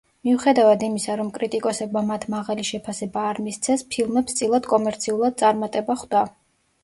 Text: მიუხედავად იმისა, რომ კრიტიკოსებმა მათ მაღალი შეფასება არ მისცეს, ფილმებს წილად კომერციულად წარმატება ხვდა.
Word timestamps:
მიუხედავად 0.27 0.83
იმისა, 0.85 1.15
რომ 1.17 1.27
კრიტიკოსებმა 1.33 2.01
მათ 2.07 2.23
მაღალი 2.35 2.65
შეფასება 2.69 3.27
არ 3.33 3.41
მისცეს, 3.49 3.83
ფილმებს 3.95 4.37
წილად 4.39 4.65
კომერციულად 4.71 5.37
წარმატება 5.43 5.97
ხვდა. 6.05 6.25